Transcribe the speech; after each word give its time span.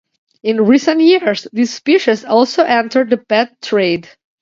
In 0.41 0.65
recent 0.65 0.99
years, 1.01 1.47
this 1.53 1.75
species 1.75 2.25
also 2.25 2.63
entered 2.63 3.11
the 3.11 3.17
pet 3.17 3.55
trade. 3.61 4.09